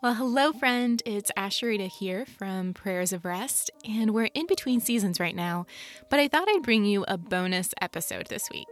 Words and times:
Well, 0.00 0.14
hello, 0.14 0.52
friend. 0.52 1.02
It's 1.04 1.32
Asheritah 1.36 1.88
here 1.88 2.24
from 2.24 2.72
Prayers 2.72 3.12
of 3.12 3.24
Rest, 3.24 3.68
and 3.84 4.14
we're 4.14 4.30
in 4.32 4.46
between 4.46 4.78
seasons 4.78 5.18
right 5.18 5.34
now. 5.34 5.66
But 6.08 6.20
I 6.20 6.28
thought 6.28 6.48
I'd 6.48 6.62
bring 6.62 6.84
you 6.84 7.04
a 7.08 7.18
bonus 7.18 7.74
episode 7.80 8.28
this 8.28 8.48
week, 8.48 8.68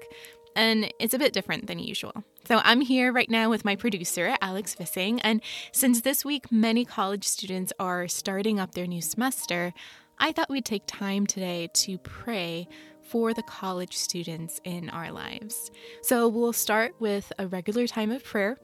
and 0.55 0.89
it's 1.01 1.15
a 1.15 1.19
bit 1.19 1.33
different 1.33 1.67
than 1.67 1.81
usual. 1.81 2.23
So 2.47 2.61
I'm 2.63 2.81
here 2.81 3.13
right 3.13 3.29
now 3.29 3.51
with 3.51 3.65
my 3.65 3.75
producer, 3.75 4.37
Alex 4.41 4.77
Vissing, 4.77 5.19
and 5.25 5.43
since 5.73 6.03
this 6.03 6.25
week 6.25 6.53
many 6.53 6.85
college 6.85 7.25
students 7.25 7.73
are 7.81 8.07
starting 8.07 8.61
up 8.61 8.75
their 8.75 8.87
new 8.87 9.03
semester, 9.03 9.75
I 10.21 10.31
thought 10.31 10.49
we'd 10.49 10.65
take 10.65 10.87
time 10.87 11.27
today 11.27 11.69
to 11.73 11.99
pray 11.99 12.69
for 13.03 13.35
the 13.35 13.43
college 13.43 13.97
students 13.97 14.61
in 14.65 14.91
our 14.91 15.11
lives. 15.11 15.73
So 16.03 16.29
we'll 16.29 16.53
start 16.53 16.95
with 17.01 17.33
a 17.37 17.49
regular 17.49 17.89
time 17.89 18.13
of 18.13 18.23
prayer 18.23 18.59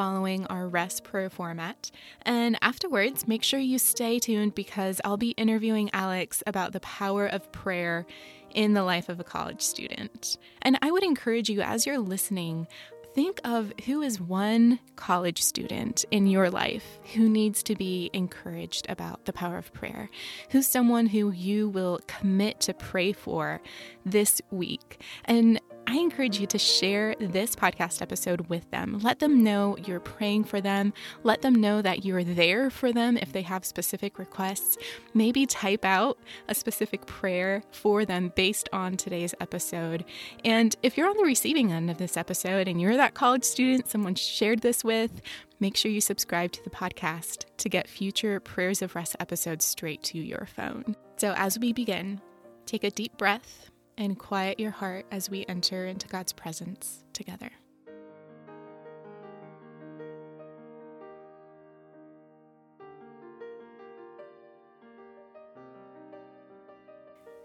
following 0.00 0.46
our 0.46 0.66
rest 0.66 1.04
prayer 1.04 1.28
format. 1.28 1.90
And 2.22 2.56
afterwards, 2.62 3.28
make 3.28 3.42
sure 3.42 3.60
you 3.60 3.78
stay 3.78 4.18
tuned 4.18 4.54
because 4.54 4.98
I'll 5.04 5.18
be 5.18 5.32
interviewing 5.32 5.90
Alex 5.92 6.42
about 6.46 6.72
the 6.72 6.80
power 6.80 7.26
of 7.26 7.52
prayer 7.52 8.06
in 8.54 8.72
the 8.72 8.82
life 8.82 9.10
of 9.10 9.20
a 9.20 9.24
college 9.24 9.60
student. 9.60 10.38
And 10.62 10.78
I 10.80 10.90
would 10.90 11.02
encourage 11.02 11.50
you, 11.50 11.60
as 11.60 11.84
you're 11.84 11.98
listening, 11.98 12.66
think 13.14 13.42
of 13.44 13.74
who 13.84 14.00
is 14.00 14.18
one 14.18 14.78
college 14.96 15.42
student 15.42 16.06
in 16.10 16.26
your 16.26 16.48
life 16.48 16.98
who 17.14 17.28
needs 17.28 17.62
to 17.64 17.74
be 17.74 18.08
encouraged 18.14 18.86
about 18.88 19.26
the 19.26 19.34
power 19.34 19.58
of 19.58 19.70
prayer. 19.74 20.08
Who's 20.48 20.66
someone 20.66 21.08
who 21.08 21.30
you 21.30 21.68
will 21.68 22.00
commit 22.06 22.58
to 22.60 22.72
pray 22.72 23.12
for 23.12 23.60
this 24.06 24.40
week. 24.50 25.02
And 25.26 25.60
I 25.90 25.96
encourage 25.96 26.38
you 26.38 26.46
to 26.46 26.58
share 26.58 27.16
this 27.18 27.56
podcast 27.56 28.00
episode 28.00 28.48
with 28.48 28.70
them. 28.70 29.00
Let 29.02 29.18
them 29.18 29.42
know 29.42 29.76
you're 29.76 29.98
praying 29.98 30.44
for 30.44 30.60
them. 30.60 30.92
Let 31.24 31.42
them 31.42 31.52
know 31.52 31.82
that 31.82 32.04
you're 32.04 32.22
there 32.22 32.70
for 32.70 32.92
them 32.92 33.16
if 33.16 33.32
they 33.32 33.42
have 33.42 33.64
specific 33.64 34.16
requests. 34.16 34.78
Maybe 35.14 35.46
type 35.46 35.84
out 35.84 36.16
a 36.46 36.54
specific 36.54 37.06
prayer 37.06 37.64
for 37.72 38.04
them 38.04 38.32
based 38.36 38.68
on 38.72 38.96
today's 38.96 39.34
episode. 39.40 40.04
And 40.44 40.76
if 40.84 40.96
you're 40.96 41.10
on 41.10 41.16
the 41.16 41.24
receiving 41.24 41.72
end 41.72 41.90
of 41.90 41.98
this 41.98 42.16
episode 42.16 42.68
and 42.68 42.80
you're 42.80 42.96
that 42.96 43.14
college 43.14 43.42
student 43.42 43.88
someone 43.88 44.14
shared 44.14 44.60
this 44.60 44.84
with, 44.84 45.20
make 45.58 45.76
sure 45.76 45.90
you 45.90 46.00
subscribe 46.00 46.52
to 46.52 46.62
the 46.62 46.70
podcast 46.70 47.46
to 47.56 47.68
get 47.68 47.88
future 47.88 48.38
Prayers 48.38 48.80
of 48.80 48.94
Rest 48.94 49.16
episodes 49.18 49.64
straight 49.64 50.04
to 50.04 50.20
your 50.20 50.46
phone. 50.54 50.94
So 51.16 51.34
as 51.36 51.58
we 51.58 51.72
begin, 51.72 52.20
take 52.64 52.84
a 52.84 52.92
deep 52.92 53.18
breath 53.18 53.70
and 53.98 54.18
quiet 54.18 54.60
your 54.60 54.70
heart 54.70 55.06
as 55.10 55.28
we 55.28 55.44
enter 55.46 55.86
into 55.86 56.08
God's 56.08 56.32
presence 56.32 57.04
together. 57.12 57.50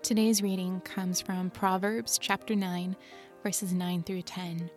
Today's 0.06 0.44
reading 0.44 0.82
comes 0.82 1.20
from 1.20 1.50
Proverbs 1.50 2.20
chapter 2.20 2.56
9, 2.56 2.96
verses 3.42 3.74
9 3.74 4.04
through 4.04 4.22
10. 4.22 4.70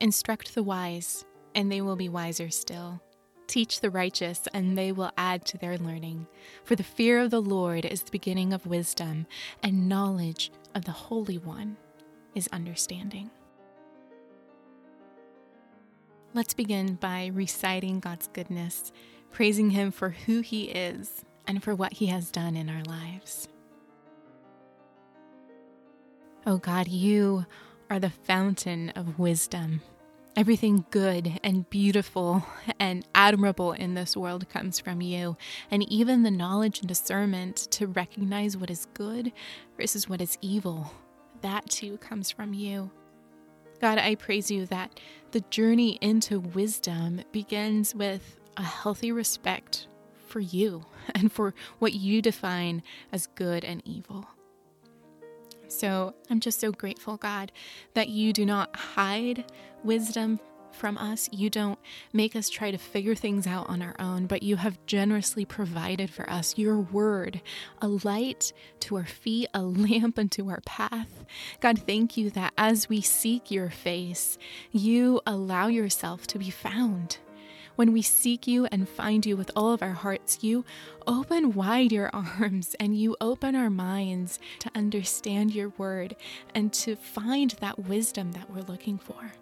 Instruct 0.00 0.54
the 0.54 0.62
wise, 0.62 1.26
and 1.54 1.70
they 1.70 1.82
will 1.82 1.94
be 1.94 2.08
wiser 2.08 2.48
still. 2.48 3.02
Teach 3.46 3.80
the 3.80 3.90
righteous, 3.90 4.48
and 4.54 4.76
they 4.76 4.90
will 4.90 5.12
add 5.16 5.44
to 5.46 5.58
their 5.58 5.76
learning. 5.76 6.26
For 6.64 6.74
the 6.74 6.82
fear 6.82 7.20
of 7.20 7.30
the 7.30 7.42
Lord 7.42 7.84
is 7.84 8.02
the 8.02 8.10
beginning 8.10 8.52
of 8.52 8.66
wisdom, 8.66 9.26
and 9.62 9.88
knowledge 9.88 10.50
of 10.74 10.84
the 10.84 10.92
Holy 10.92 11.38
One 11.38 11.76
is 12.34 12.48
understanding. 12.52 13.30
Let's 16.32 16.54
begin 16.54 16.94
by 16.94 17.30
reciting 17.32 18.00
God's 18.00 18.28
goodness, 18.32 18.92
praising 19.30 19.70
Him 19.70 19.92
for 19.92 20.10
who 20.10 20.40
He 20.40 20.64
is 20.64 21.24
and 21.46 21.62
for 21.62 21.74
what 21.74 21.92
He 21.92 22.06
has 22.06 22.30
done 22.30 22.56
in 22.56 22.68
our 22.68 22.82
lives. 22.82 23.46
Oh 26.46 26.58
God, 26.58 26.88
you 26.88 27.46
are 27.88 28.00
the 28.00 28.10
fountain 28.10 28.90
of 28.90 29.18
wisdom. 29.18 29.80
Everything 30.36 30.84
good 30.90 31.38
and 31.44 31.70
beautiful 31.70 32.44
and 32.80 33.06
admirable 33.14 33.70
in 33.70 33.94
this 33.94 34.16
world 34.16 34.48
comes 34.48 34.80
from 34.80 35.00
you, 35.00 35.36
and 35.70 35.88
even 35.88 36.24
the 36.24 36.30
knowledge 36.30 36.80
and 36.80 36.88
discernment 36.88 37.56
to 37.70 37.86
recognize 37.86 38.56
what 38.56 38.68
is 38.68 38.88
good 38.94 39.30
versus 39.76 40.08
what 40.08 40.20
is 40.20 40.36
evil, 40.40 40.92
that 41.42 41.70
too 41.70 41.98
comes 41.98 42.32
from 42.32 42.52
you. 42.52 42.90
God, 43.80 43.98
I 43.98 44.16
praise 44.16 44.50
you 44.50 44.66
that 44.66 44.98
the 45.30 45.40
journey 45.50 45.98
into 46.00 46.40
wisdom 46.40 47.20
begins 47.30 47.94
with 47.94 48.40
a 48.56 48.62
healthy 48.62 49.12
respect 49.12 49.86
for 50.26 50.40
you 50.40 50.84
and 51.14 51.30
for 51.30 51.54
what 51.78 51.92
you 51.92 52.20
define 52.20 52.82
as 53.12 53.28
good 53.36 53.64
and 53.64 53.82
evil. 53.84 54.26
So 55.68 56.14
I'm 56.28 56.40
just 56.40 56.60
so 56.60 56.72
grateful, 56.72 57.16
God, 57.16 57.52
that 57.94 58.08
you 58.08 58.32
do 58.32 58.44
not 58.44 58.74
hide 58.76 59.44
wisdom 59.84 60.40
from 60.74 60.98
us. 60.98 61.28
You 61.32 61.48
don't 61.48 61.78
make 62.12 62.36
us 62.36 62.50
try 62.50 62.70
to 62.70 62.78
figure 62.78 63.14
things 63.14 63.46
out 63.46 63.68
on 63.68 63.80
our 63.80 63.94
own, 63.98 64.26
but 64.26 64.42
you 64.42 64.56
have 64.56 64.84
generously 64.86 65.44
provided 65.44 66.10
for 66.10 66.28
us 66.28 66.58
your 66.58 66.78
word, 66.78 67.40
a 67.80 67.88
light 67.88 68.52
to 68.80 68.96
our 68.96 69.06
feet, 69.06 69.48
a 69.54 69.62
lamp 69.62 70.18
unto 70.18 70.50
our 70.50 70.60
path. 70.66 71.24
God, 71.60 71.78
thank 71.78 72.16
you 72.16 72.30
that 72.30 72.52
as 72.58 72.88
we 72.88 73.00
seek 73.00 73.50
your 73.50 73.70
face, 73.70 74.36
you 74.72 75.20
allow 75.26 75.68
yourself 75.68 76.26
to 76.28 76.38
be 76.38 76.50
found. 76.50 77.18
When 77.76 77.92
we 77.92 78.02
seek 78.02 78.46
you 78.46 78.66
and 78.66 78.88
find 78.88 79.26
you 79.26 79.36
with 79.36 79.50
all 79.56 79.72
of 79.72 79.82
our 79.82 79.94
hearts, 79.94 80.44
you 80.44 80.64
open 81.08 81.54
wide 81.54 81.90
your 81.90 82.08
arms 82.38 82.76
and 82.78 82.96
you 82.96 83.16
open 83.20 83.56
our 83.56 83.70
minds 83.70 84.38
to 84.60 84.70
understand 84.76 85.52
your 85.52 85.70
word 85.70 86.14
and 86.54 86.72
to 86.74 86.94
find 86.94 87.50
that 87.60 87.80
wisdom 87.80 88.30
that 88.32 88.48
we're 88.48 88.62
looking 88.62 88.96
for. 88.96 89.32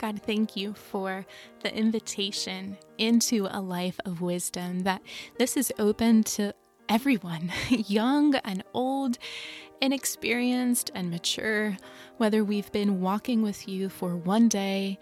God, 0.00 0.22
thank 0.22 0.56
you 0.56 0.72
for 0.72 1.26
the 1.62 1.76
invitation 1.76 2.78
into 2.96 3.46
a 3.50 3.60
life 3.60 4.00
of 4.06 4.22
wisdom, 4.22 4.80
that 4.80 5.02
this 5.38 5.58
is 5.58 5.70
open 5.78 6.22
to 6.24 6.54
everyone, 6.88 7.52
young 7.68 8.34
and 8.36 8.64
old, 8.72 9.18
inexperienced 9.82 10.90
and 10.94 11.10
mature, 11.10 11.76
whether 12.16 12.42
we've 12.42 12.72
been 12.72 13.02
walking 13.02 13.42
with 13.42 13.68
you 13.68 13.90
for 13.90 14.16
one 14.16 14.48
day 14.48 14.98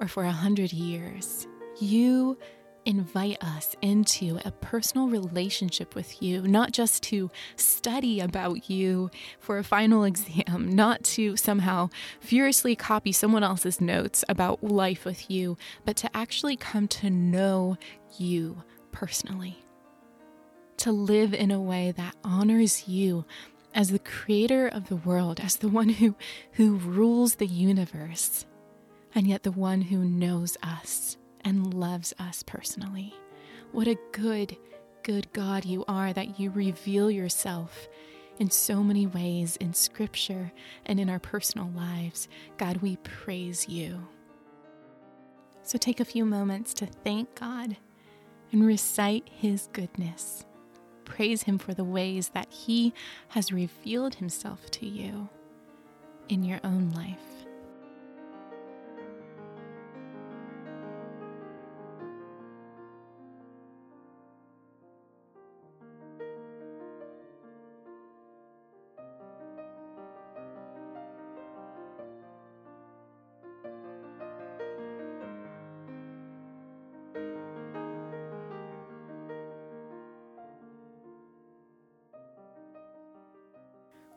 or 0.00 0.08
for 0.08 0.24
a 0.24 0.32
hundred 0.32 0.72
years. 0.72 1.46
You 1.80 2.36
invite 2.84 3.42
us 3.42 3.76
into 3.80 4.38
a 4.44 4.50
personal 4.50 5.08
relationship 5.08 5.94
with 5.94 6.22
you, 6.22 6.42
not 6.42 6.72
just 6.72 7.02
to 7.04 7.30
study 7.56 8.20
about 8.20 8.68
you 8.68 9.10
for 9.38 9.58
a 9.58 9.64
final 9.64 10.04
exam, 10.12 10.68
not 10.70 11.02
to 11.04 11.36
somehow 11.36 11.90
furiously 12.20 12.76
copy 12.76 13.12
someone 13.12 13.42
else's 13.42 13.80
notes 13.80 14.24
about 14.28 14.62
life 14.62 15.04
with 15.04 15.30
you, 15.30 15.56
but 15.84 15.96
to 15.96 16.16
actually 16.16 16.56
come 16.56 16.88
to 16.88 17.10
know 17.10 17.76
you 18.18 18.62
personally. 18.90 19.64
To 20.78 20.92
live 20.92 21.32
in 21.32 21.50
a 21.50 21.60
way 21.60 21.92
that 21.92 22.16
honors 22.24 22.88
you 22.88 23.24
as 23.74 23.90
the 23.90 23.98
creator 23.98 24.66
of 24.66 24.88
the 24.88 24.96
world, 24.96 25.40
as 25.40 25.56
the 25.56 25.68
one 25.68 25.88
who, 25.88 26.14
who 26.52 26.76
rules 26.76 27.36
the 27.36 27.46
universe, 27.46 28.44
and 29.14 29.26
yet 29.26 29.44
the 29.44 29.52
one 29.52 29.82
who 29.82 29.98
knows 29.98 30.56
us 30.62 31.16
and 31.44 31.74
loves 31.74 32.14
us 32.18 32.42
personally. 32.42 33.14
What 33.72 33.88
a 33.88 33.98
good, 34.12 34.56
good 35.02 35.32
God 35.32 35.64
you 35.64 35.84
are 35.88 36.12
that 36.12 36.38
you 36.38 36.50
reveal 36.50 37.10
yourself 37.10 37.88
in 38.38 38.50
so 38.50 38.82
many 38.82 39.06
ways 39.06 39.56
in 39.56 39.74
Scripture 39.74 40.52
and 40.86 40.98
in 40.98 41.08
our 41.08 41.18
personal 41.18 41.70
lives. 41.74 42.28
God, 42.58 42.78
we 42.78 42.96
praise 42.96 43.68
you. 43.68 44.08
So 45.62 45.78
take 45.78 46.00
a 46.00 46.04
few 46.04 46.24
moments 46.24 46.74
to 46.74 46.86
thank 46.86 47.34
God 47.34 47.76
and 48.50 48.66
recite 48.66 49.28
His 49.30 49.68
goodness. 49.72 50.44
Praise 51.04 51.44
Him 51.44 51.58
for 51.58 51.74
the 51.74 51.84
ways 51.84 52.30
that 52.30 52.52
He 52.52 52.92
has 53.28 53.52
revealed 53.52 54.16
Himself 54.16 54.70
to 54.72 54.86
you 54.86 55.28
in 56.28 56.42
your 56.42 56.60
own 56.64 56.90
life. 56.90 57.41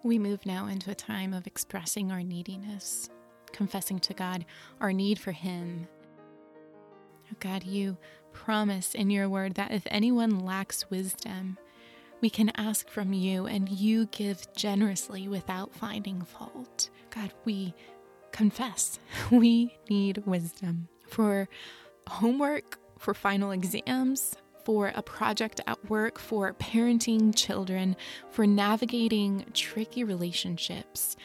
We 0.05 0.19
move 0.19 0.45
now 0.45 0.67
into 0.67 0.91
a 0.91 0.95
time 0.95 1.33
of 1.33 1.47
expressing 1.47 2.11
our 2.11 2.21
neediness, 2.21 3.09
confessing 3.51 3.97
to 4.01 4.13
God 4.13 4.45
our 4.79 4.93
need 4.93 5.17
for 5.17 5.31
Him. 5.31 5.87
Oh 7.31 7.35
God, 7.39 7.63
you 7.63 7.97
promise 8.31 8.93
in 8.93 9.09
your 9.09 9.27
word 9.27 9.55
that 9.55 9.71
if 9.71 9.81
anyone 9.89 10.37
lacks 10.37 10.91
wisdom, 10.91 11.57
we 12.21 12.29
can 12.29 12.51
ask 12.53 12.87
from 12.87 13.13
you 13.13 13.47
and 13.47 13.67
you 13.67 14.05
give 14.05 14.45
generously 14.53 15.27
without 15.27 15.73
finding 15.73 16.21
fault. 16.21 16.91
God, 17.09 17.33
we 17.43 17.73
confess 18.31 18.99
we 19.31 19.75
need 19.89 20.21
wisdom 20.27 20.87
for 21.07 21.49
homework, 22.07 22.77
for 22.99 23.15
final 23.15 23.49
exams, 23.49 24.35
for 24.65 24.91
a 24.95 25.01
project 25.01 25.61
at 25.67 25.89
work, 25.89 26.19
for 26.19 26.51
parenting 26.53 27.33
children, 27.33 27.95
for 28.29 28.45
navigating 28.47 29.45
tricky 29.53 30.03
relationships, 30.03 31.15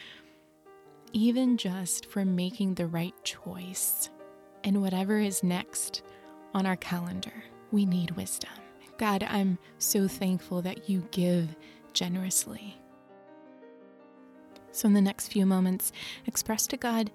even 1.11 1.57
just 1.57 2.05
for 2.05 2.23
making 2.23 2.75
the 2.75 2.87
right 2.87 3.15
choice 3.23 4.09
and 4.63 4.81
whatever 4.81 5.19
is 5.19 5.43
next 5.43 6.03
on 6.53 6.65
our 6.65 6.77
calendar. 6.77 7.43
We 7.71 7.85
need 7.85 8.11
wisdom. 8.11 8.51
God, 8.97 9.23
I'm 9.23 9.57
so 9.79 10.07
thankful 10.07 10.61
that 10.61 10.87
you 10.87 11.07
give 11.09 11.55
generously. 11.93 12.77
So, 14.71 14.87
in 14.87 14.93
the 14.93 15.01
next 15.01 15.29
few 15.29 15.45
moments, 15.45 15.91
express 16.27 16.67
to 16.67 16.77
God 16.77 17.11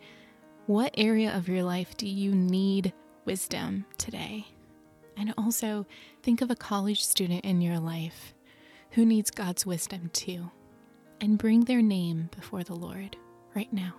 what 0.66 0.92
area 0.98 1.34
of 1.34 1.48
your 1.48 1.62
life 1.62 1.96
do 1.96 2.08
you 2.08 2.34
need 2.34 2.92
wisdom 3.24 3.86
today? 3.98 4.46
And 5.16 5.32
also 5.38 5.86
think 6.22 6.42
of 6.42 6.50
a 6.50 6.56
college 6.56 7.02
student 7.04 7.44
in 7.44 7.60
your 7.60 7.78
life 7.78 8.34
who 8.92 9.04
needs 9.04 9.30
God's 9.30 9.64
wisdom 9.66 10.10
too, 10.12 10.50
and 11.20 11.38
bring 11.38 11.64
their 11.64 11.82
name 11.82 12.28
before 12.36 12.62
the 12.62 12.74
Lord 12.74 13.16
right 13.54 13.72
now. 13.72 13.94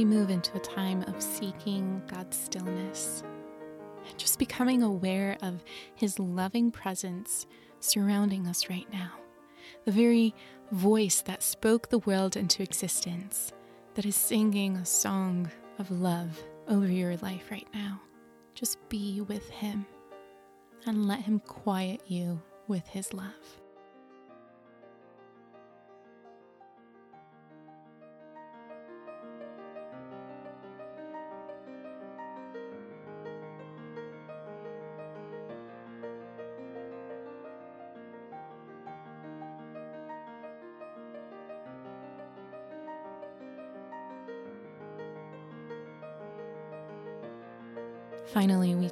We 0.00 0.04
move 0.06 0.30
into 0.30 0.56
a 0.56 0.60
time 0.60 1.02
of 1.02 1.20
seeking 1.20 2.00
God's 2.10 2.34
stillness 2.34 3.22
and 4.08 4.16
just 4.16 4.38
becoming 4.38 4.82
aware 4.82 5.36
of 5.42 5.62
His 5.94 6.18
loving 6.18 6.70
presence 6.70 7.46
surrounding 7.80 8.46
us 8.46 8.70
right 8.70 8.90
now. 8.90 9.10
The 9.84 9.92
very 9.92 10.34
voice 10.72 11.20
that 11.26 11.42
spoke 11.42 11.90
the 11.90 11.98
world 11.98 12.34
into 12.34 12.62
existence, 12.62 13.52
that 13.92 14.06
is 14.06 14.16
singing 14.16 14.78
a 14.78 14.86
song 14.86 15.50
of 15.78 15.90
love 15.90 16.42
over 16.66 16.86
your 16.86 17.18
life 17.18 17.50
right 17.50 17.68
now. 17.74 18.00
Just 18.54 18.78
be 18.88 19.20
with 19.20 19.50
Him 19.50 19.84
and 20.86 21.06
let 21.08 21.20
Him 21.20 21.40
quiet 21.40 22.00
you 22.06 22.40
with 22.68 22.86
His 22.88 23.12
love. 23.12 23.60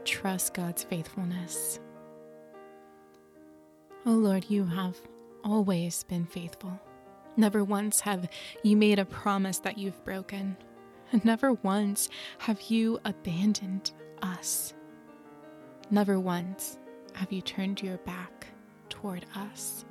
Trust 0.08 0.54
God's 0.54 0.82
faithfulness. 0.84 1.80
Oh 4.06 4.12
Lord, 4.12 4.46
you 4.48 4.64
have 4.64 4.96
always 5.44 6.02
been 6.04 6.24
faithful. 6.24 6.80
Never 7.36 7.62
once 7.62 8.00
have 8.00 8.28
you 8.62 8.76
made 8.76 8.98
a 8.98 9.04
promise 9.04 9.58
that 9.58 9.76
you've 9.76 10.02
broken. 10.04 10.56
And 11.12 11.24
never 11.24 11.52
once 11.52 12.08
have 12.38 12.60
you 12.62 12.98
abandoned 13.04 13.92
us. 14.22 14.74
Never 15.90 16.18
once 16.18 16.78
have 17.12 17.30
you 17.32 17.40
turned 17.40 17.82
your 17.82 17.98
back 17.98 18.46
toward 18.88 19.26
us 19.34 19.84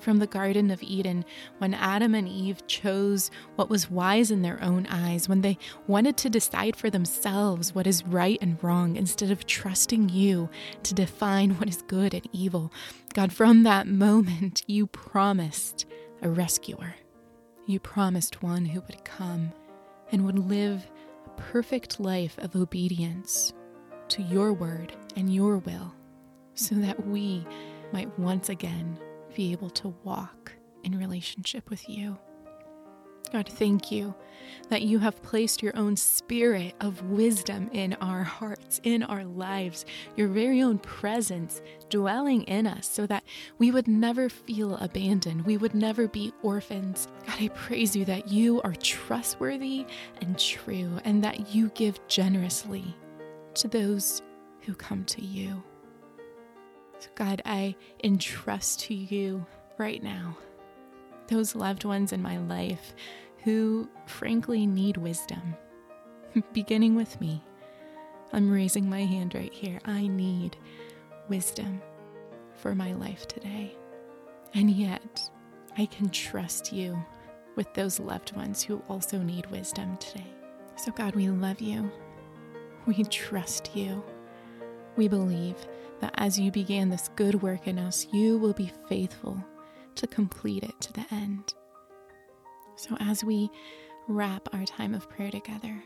from 0.00 0.18
the 0.18 0.26
Garden 0.26 0.70
of 0.70 0.82
Eden 0.82 1.24
when 1.58 1.74
Adam 1.74 2.14
and 2.14 2.28
Eve 2.28 2.66
chose 2.66 3.30
what 3.56 3.70
was 3.70 3.90
wise 3.90 4.30
in 4.30 4.42
their 4.42 4.62
own 4.62 4.86
eyes, 4.86 5.28
when 5.28 5.40
they 5.40 5.58
wanted 5.86 6.16
to 6.18 6.30
decide 6.30 6.76
for 6.76 6.90
themselves 6.90 7.74
what 7.74 7.86
is 7.86 8.04
right 8.06 8.38
and 8.40 8.62
wrong 8.62 8.96
instead 8.96 9.30
of 9.30 9.46
trusting 9.46 10.08
you 10.08 10.48
to 10.82 10.94
define 10.94 11.52
what 11.52 11.68
is 11.68 11.82
good 11.82 12.14
and 12.14 12.28
evil. 12.32 12.72
God, 13.14 13.32
from 13.32 13.62
that 13.64 13.86
moment, 13.86 14.62
you 14.66 14.86
promised 14.86 15.86
a 16.22 16.28
rescuer. 16.28 16.94
You 17.66 17.80
promised 17.80 18.42
one 18.42 18.64
who 18.64 18.80
would 18.80 19.04
come 19.04 19.52
and 20.10 20.24
would 20.24 20.38
live 20.38 20.90
a 21.26 21.30
perfect 21.40 22.00
life 22.00 22.36
of 22.38 22.56
obedience 22.56 23.52
to 24.08 24.22
your 24.22 24.52
word 24.52 24.92
and 25.16 25.32
your 25.32 25.58
will 25.58 25.94
so 26.54 26.74
that 26.74 27.06
we 27.06 27.46
might 27.92 28.18
once 28.18 28.48
again 28.48 28.98
be 29.34 29.52
able 29.52 29.70
to 29.70 29.94
walk 30.04 30.52
in 30.82 30.98
relationship 30.98 31.70
with 31.70 31.88
you. 31.88 32.18
God, 33.32 33.48
thank 33.48 33.92
you 33.92 34.14
that 34.70 34.82
you 34.82 34.98
have 34.98 35.22
placed 35.22 35.62
your 35.62 35.76
own 35.76 35.96
spirit 35.96 36.74
of 36.80 37.02
wisdom 37.04 37.70
in 37.72 37.94
our 38.00 38.24
hearts, 38.24 38.80
in 38.82 39.04
our 39.04 39.24
lives, 39.24 39.84
your 40.16 40.26
very 40.26 40.62
own 40.62 40.78
presence 40.78 41.62
dwelling 41.90 42.42
in 42.44 42.66
us 42.66 42.88
so 42.88 43.06
that 43.06 43.22
we 43.58 43.70
would 43.70 43.86
never 43.86 44.28
feel 44.28 44.76
abandoned. 44.76 45.46
We 45.46 45.56
would 45.56 45.74
never 45.74 46.08
be 46.08 46.32
orphans. 46.42 47.06
God, 47.26 47.36
I 47.40 47.48
praise 47.48 47.94
you 47.94 48.04
that 48.06 48.28
you 48.28 48.60
are 48.62 48.74
trustworthy 48.74 49.86
and 50.20 50.36
true 50.36 50.98
and 51.04 51.22
that 51.22 51.54
you 51.54 51.68
give 51.74 52.04
generously 52.08 52.96
to 53.54 53.68
those 53.68 54.22
who 54.62 54.74
come 54.74 55.04
to 55.04 55.22
you. 55.22 55.62
So, 57.00 57.08
God, 57.14 57.40
I 57.46 57.74
entrust 58.04 58.80
to 58.80 58.94
you 58.94 59.46
right 59.78 60.02
now 60.02 60.36
those 61.28 61.54
loved 61.54 61.84
ones 61.84 62.12
in 62.12 62.20
my 62.20 62.36
life 62.38 62.94
who 63.44 63.88
frankly 64.04 64.66
need 64.66 64.98
wisdom, 64.98 65.56
beginning 66.52 66.94
with 66.96 67.18
me. 67.20 67.42
I'm 68.34 68.50
raising 68.50 68.88
my 68.88 69.04
hand 69.04 69.34
right 69.34 69.52
here. 69.52 69.80
I 69.86 70.08
need 70.08 70.58
wisdom 71.28 71.80
for 72.54 72.74
my 72.74 72.92
life 72.92 73.26
today. 73.26 73.74
And 74.52 74.70
yet, 74.70 75.30
I 75.78 75.86
can 75.86 76.10
trust 76.10 76.70
you 76.70 77.02
with 77.56 77.72
those 77.72 77.98
loved 77.98 78.36
ones 78.36 78.62
who 78.62 78.82
also 78.88 79.18
need 79.18 79.46
wisdom 79.46 79.96
today. 79.96 80.26
So, 80.76 80.92
God, 80.92 81.14
we 81.14 81.30
love 81.30 81.62
you. 81.62 81.90
We 82.86 83.04
trust 83.04 83.74
you. 83.74 84.04
We 85.00 85.08
believe 85.08 85.56
that 86.02 86.12
as 86.18 86.38
you 86.38 86.50
began 86.50 86.90
this 86.90 87.08
good 87.16 87.40
work 87.40 87.66
in 87.66 87.78
us, 87.78 88.06
you 88.12 88.36
will 88.36 88.52
be 88.52 88.70
faithful 88.86 89.42
to 89.94 90.06
complete 90.06 90.62
it 90.62 90.78
to 90.78 90.92
the 90.92 91.06
end. 91.10 91.54
So, 92.76 92.98
as 93.00 93.24
we 93.24 93.48
wrap 94.08 94.46
our 94.52 94.66
time 94.66 94.94
of 94.94 95.08
prayer 95.08 95.30
together, 95.30 95.82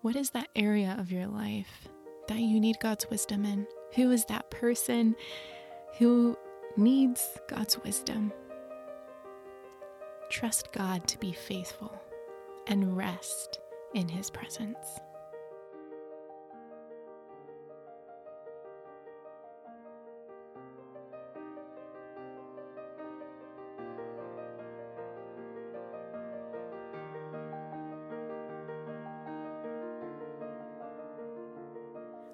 what 0.00 0.16
is 0.16 0.30
that 0.30 0.48
area 0.56 0.96
of 0.98 1.12
your 1.12 1.28
life 1.28 1.86
that 2.26 2.40
you 2.40 2.58
need 2.58 2.80
God's 2.80 3.08
wisdom 3.08 3.44
in? 3.44 3.68
Who 3.94 4.10
is 4.10 4.24
that 4.24 4.50
person 4.50 5.14
who 5.98 6.36
needs 6.76 7.38
God's 7.48 7.78
wisdom? 7.84 8.32
Trust 10.28 10.72
God 10.72 11.06
to 11.06 11.20
be 11.20 11.30
faithful 11.30 11.96
and 12.66 12.96
rest 12.96 13.60
in 13.94 14.08
His 14.08 14.28
presence. 14.28 14.98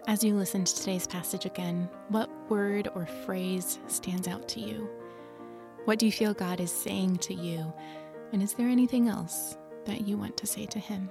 As 0.09 0.25
you 0.25 0.35
listen 0.35 0.65
to 0.65 0.75
today's 0.75 1.07
passage 1.07 1.45
again, 1.45 1.87
what 2.09 2.31
word 2.49 2.89
or 2.95 3.05
phrase 3.05 3.79
stands 3.89 4.27
out 4.27 4.49
to 4.49 4.59
you? 4.59 4.89
What 5.85 5.99
do 5.99 6.07
you 6.07 6.13
feel 6.13 6.33
God 6.33 6.61
is 6.61 6.73
saying 6.73 7.19
to 7.19 7.35
you? 7.35 7.71
And 8.33 8.43
is 8.43 8.55
there 8.55 8.69
anything 8.69 9.09
else 9.09 9.59
that 9.85 10.09
you 10.09 10.17
want 10.17 10.39
to 10.39 10.47
say 10.47 10.65
to 10.65 10.79
Him? 10.79 11.11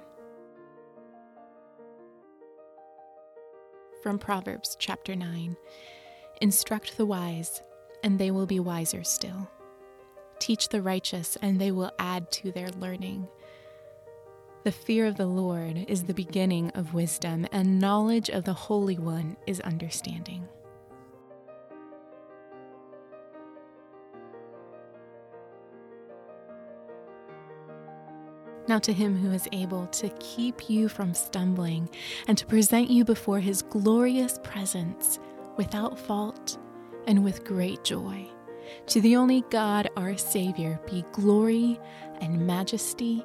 From 4.02 4.18
Proverbs 4.18 4.76
chapter 4.80 5.14
9 5.14 5.56
Instruct 6.40 6.96
the 6.96 7.06
wise, 7.06 7.62
and 8.02 8.18
they 8.18 8.32
will 8.32 8.46
be 8.46 8.58
wiser 8.58 9.04
still. 9.04 9.48
Teach 10.40 10.70
the 10.70 10.82
righteous, 10.82 11.36
and 11.40 11.60
they 11.60 11.70
will 11.70 11.92
add 12.00 12.32
to 12.32 12.50
their 12.50 12.70
learning. 12.70 13.28
The 14.64 14.72
fear 14.72 15.06
of 15.06 15.16
the 15.16 15.26
Lord 15.26 15.86
is 15.88 16.02
the 16.02 16.14
beginning 16.14 16.70
of 16.70 16.92
wisdom, 16.92 17.46
and 17.52 17.78
knowledge 17.78 18.28
of 18.28 18.44
the 18.44 18.52
Holy 18.52 18.98
One 18.98 19.36
is 19.46 19.60
understanding. 19.60 20.46
Now, 28.66 28.78
to 28.80 28.92
him 28.92 29.16
who 29.16 29.30
is 29.30 29.48
able 29.52 29.86
to 29.86 30.10
keep 30.20 30.68
you 30.68 30.88
from 30.88 31.14
stumbling 31.14 31.88
and 32.26 32.36
to 32.36 32.44
present 32.44 32.90
you 32.90 33.04
before 33.04 33.40
his 33.40 33.62
glorious 33.62 34.38
presence 34.42 35.18
without 35.56 35.98
fault 35.98 36.58
and 37.06 37.24
with 37.24 37.44
great 37.44 37.82
joy. 37.84 38.28
To 38.88 39.00
the 39.00 39.16
only 39.16 39.42
God, 39.48 39.88
our 39.96 40.18
Savior, 40.18 40.78
be 40.90 41.02
glory 41.12 41.80
and 42.20 42.46
majesty, 42.46 43.24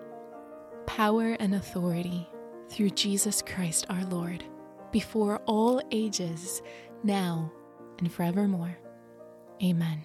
power 0.96 1.36
and 1.40 1.56
authority 1.56 2.30
through 2.70 2.92
Jesus 2.92 3.42
Christ 3.42 3.88
our 3.90 4.06
Lord, 4.06 4.44
before 4.92 5.38
all 5.48 5.82
ages, 5.90 6.62
now 7.04 7.52
and 7.98 8.12
forevermore. 8.12 8.78
Amen. 9.64 10.04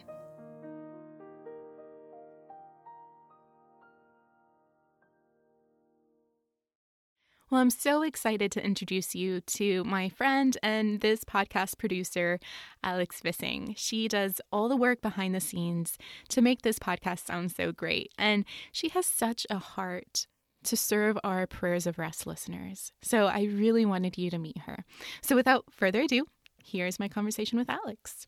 Well, 7.51 7.61
I'm 7.61 7.69
so 7.69 8.03
excited 8.03 8.51
to 8.53 8.65
introduce 8.65 9.15
you 9.15 9.43
to 9.43 9.85
my 9.85 10.09
friend 10.09 10.57
and 10.63 11.03
this 11.03 11.23
podcast 11.23 11.77
producer, 11.77 12.41
Alex 12.83 13.21
Vissing. 13.23 13.75
She 13.77 14.09
does 14.09 14.41
all 14.51 14.71
the 14.71 14.77
work 14.77 15.03
behind 15.03 15.35
the 15.35 15.41
scenes 15.41 15.99
to 16.31 16.41
make 16.41 16.63
this 16.63 16.79
podcast 16.79 17.27
sound 17.27 17.53
so 17.53 17.73
great. 17.73 18.11
And 18.17 18.47
she 18.73 18.89
has 18.89 19.05
such 19.05 19.47
a 19.51 19.59
heart 19.59 20.27
to 20.65 20.77
serve 20.77 21.19
our 21.25 21.47
Prayers 21.47 21.87
of 21.87 21.99
Rest 21.99 22.27
listeners. 22.27 22.93
So 23.03 23.27
I 23.27 23.45
really 23.45 23.85
wanted 23.85 24.19
you 24.19 24.31
to 24.31 24.39
meet 24.39 24.59
her. 24.59 24.85
So 25.23 25.37
without 25.37 25.65
further 25.71 26.03
ado, 26.03 26.27
here's 26.63 26.99
my 26.99 27.09
conversation 27.09 27.59
with 27.59 27.71
Alex. 27.71 28.27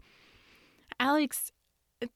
Alex, 0.99 1.53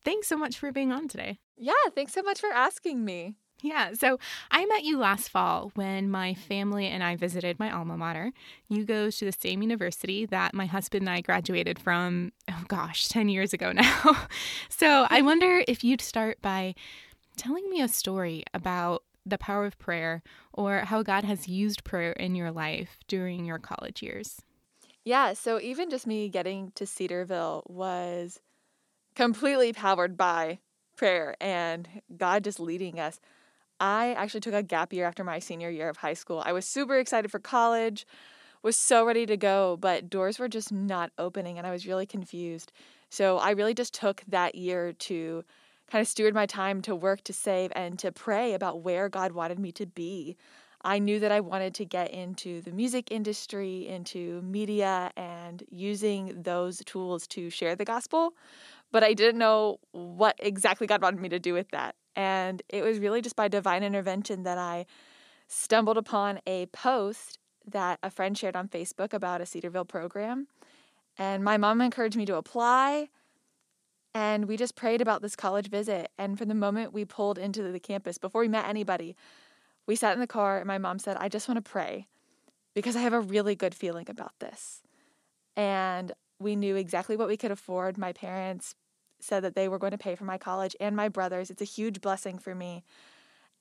thanks 0.04 0.28
so 0.28 0.36
much 0.36 0.58
for 0.58 0.72
being 0.72 0.92
on 0.92 1.08
today. 1.08 1.38
Yeah, 1.56 1.72
thanks 1.94 2.12
so 2.12 2.22
much 2.22 2.40
for 2.40 2.50
asking 2.50 3.04
me. 3.04 3.34
Yeah, 3.62 3.94
so 3.94 4.18
I 4.50 4.66
met 4.66 4.84
you 4.84 4.98
last 4.98 5.30
fall 5.30 5.70
when 5.74 6.10
my 6.10 6.34
family 6.34 6.86
and 6.86 7.02
I 7.02 7.16
visited 7.16 7.58
my 7.58 7.70
alma 7.70 7.96
mater. 7.96 8.32
You 8.68 8.84
go 8.84 9.10
to 9.10 9.24
the 9.24 9.32
same 9.32 9.62
university 9.62 10.26
that 10.26 10.52
my 10.52 10.66
husband 10.66 11.02
and 11.02 11.10
I 11.10 11.22
graduated 11.22 11.78
from, 11.78 12.32
oh 12.50 12.64
gosh, 12.68 13.08
10 13.08 13.30
years 13.30 13.54
ago 13.54 13.72
now. 13.72 14.26
so 14.68 15.06
I 15.08 15.22
wonder 15.22 15.64
if 15.66 15.82
you'd 15.82 16.02
start 16.02 16.42
by 16.42 16.74
telling 17.36 17.68
me 17.70 17.80
a 17.80 17.88
story 17.88 18.44
about 18.52 19.02
the 19.26 19.38
power 19.38 19.64
of 19.64 19.78
prayer 19.78 20.22
or 20.52 20.80
how 20.80 21.02
God 21.02 21.24
has 21.24 21.48
used 21.48 21.84
prayer 21.84 22.12
in 22.12 22.34
your 22.34 22.50
life 22.50 22.98
during 23.08 23.44
your 23.44 23.58
college 23.58 24.02
years. 24.02 24.40
Yeah, 25.04 25.34
so 25.34 25.60
even 25.60 25.90
just 25.90 26.06
me 26.06 26.28
getting 26.28 26.72
to 26.76 26.86
Cedarville 26.86 27.64
was 27.66 28.40
completely 29.14 29.72
powered 29.72 30.16
by 30.16 30.58
prayer 30.96 31.36
and 31.40 31.88
God 32.16 32.44
just 32.44 32.60
leading 32.60 32.98
us. 32.98 33.20
I 33.80 34.14
actually 34.14 34.40
took 34.40 34.54
a 34.54 34.62
gap 34.62 34.92
year 34.92 35.04
after 35.04 35.24
my 35.24 35.40
senior 35.40 35.68
year 35.68 35.88
of 35.88 35.98
high 35.98 36.14
school. 36.14 36.42
I 36.44 36.52
was 36.52 36.64
super 36.64 36.96
excited 36.96 37.30
for 37.30 37.38
college, 37.38 38.06
was 38.62 38.76
so 38.76 39.04
ready 39.04 39.26
to 39.26 39.36
go, 39.36 39.76
but 39.78 40.08
doors 40.08 40.38
were 40.38 40.48
just 40.48 40.72
not 40.72 41.12
opening 41.18 41.58
and 41.58 41.66
I 41.66 41.70
was 41.70 41.86
really 41.86 42.06
confused. 42.06 42.72
So 43.10 43.38
I 43.38 43.50
really 43.50 43.74
just 43.74 43.94
took 43.94 44.22
that 44.28 44.54
year 44.54 44.92
to 44.92 45.44
kind 45.90 46.00
of 46.00 46.08
steward 46.08 46.34
my 46.34 46.46
time 46.46 46.80
to 46.82 46.94
work, 46.94 47.22
to 47.24 47.32
save, 47.32 47.72
and 47.74 47.98
to 47.98 48.12
pray 48.12 48.54
about 48.54 48.82
where 48.82 49.08
God 49.08 49.32
wanted 49.32 49.58
me 49.58 49.72
to 49.72 49.86
be. 49.86 50.36
I 50.82 50.98
knew 50.98 51.18
that 51.20 51.32
I 51.32 51.40
wanted 51.40 51.74
to 51.76 51.84
get 51.86 52.10
into 52.10 52.60
the 52.60 52.70
music 52.70 53.10
industry, 53.10 53.88
into 53.88 54.42
media, 54.42 55.10
and 55.16 55.62
using 55.70 56.42
those 56.42 56.82
tools 56.84 57.26
to 57.28 57.48
share 57.48 57.74
the 57.74 57.86
gospel, 57.86 58.34
but 58.92 59.02
I 59.02 59.14
didn't 59.14 59.38
know 59.38 59.78
what 59.92 60.36
exactly 60.38 60.86
God 60.86 61.00
wanted 61.00 61.20
me 61.20 61.30
to 61.30 61.38
do 61.38 61.54
with 61.54 61.70
that. 61.70 61.94
And 62.14 62.62
it 62.68 62.82
was 62.82 62.98
really 62.98 63.22
just 63.22 63.34
by 63.34 63.48
divine 63.48 63.82
intervention 63.82 64.42
that 64.42 64.58
I 64.58 64.84
stumbled 65.48 65.96
upon 65.96 66.40
a 66.46 66.66
post 66.66 67.38
that 67.66 67.98
a 68.02 68.10
friend 68.10 68.36
shared 68.36 68.56
on 68.56 68.68
Facebook 68.68 69.12
about 69.12 69.40
a 69.40 69.46
Cedarville 69.46 69.86
program. 69.86 70.48
And 71.16 71.42
my 71.42 71.56
mom 71.56 71.80
encouraged 71.80 72.16
me 72.16 72.26
to 72.26 72.36
apply. 72.36 73.08
And 74.14 74.46
we 74.46 74.56
just 74.56 74.76
prayed 74.76 75.00
about 75.00 75.22
this 75.22 75.34
college 75.34 75.68
visit. 75.68 76.10
And 76.16 76.38
from 76.38 76.48
the 76.48 76.54
moment 76.54 76.92
we 76.92 77.04
pulled 77.04 77.36
into 77.36 77.62
the 77.62 77.80
campus, 77.80 78.16
before 78.16 78.42
we 78.42 78.48
met 78.48 78.68
anybody, 78.68 79.16
we 79.86 79.96
sat 79.96 80.14
in 80.14 80.20
the 80.20 80.26
car 80.26 80.58
and 80.58 80.66
my 80.66 80.78
mom 80.78 80.98
said, 80.98 81.16
I 81.18 81.28
just 81.28 81.48
want 81.48 81.62
to 81.62 81.70
pray 81.70 82.06
because 82.74 82.96
I 82.96 83.00
have 83.00 83.12
a 83.12 83.20
really 83.20 83.54
good 83.54 83.74
feeling 83.74 84.06
about 84.08 84.32
this. 84.38 84.82
And 85.56 86.12
we 86.38 86.56
knew 86.56 86.76
exactly 86.76 87.16
what 87.16 87.28
we 87.28 87.36
could 87.36 87.50
afford. 87.50 87.98
My 87.98 88.12
parents 88.12 88.74
said 89.20 89.42
that 89.42 89.54
they 89.54 89.68
were 89.68 89.78
going 89.78 89.92
to 89.92 89.98
pay 89.98 90.14
for 90.14 90.24
my 90.24 90.38
college 90.38 90.76
and 90.80 90.94
my 90.94 91.08
brothers. 91.08 91.50
It's 91.50 91.62
a 91.62 91.66
huge 91.66 92.00
blessing 92.00 92.38
for 92.38 92.54
me. 92.54 92.84